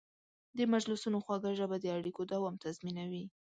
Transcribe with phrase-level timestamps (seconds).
[0.57, 3.23] د مجلسونو خوږه ژبه د اړیکو دوام تضمینوي.